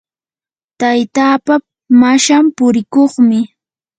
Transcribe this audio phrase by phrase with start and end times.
[0.79, 1.65] taytapaa
[1.99, 3.39] mashan purikuqmi.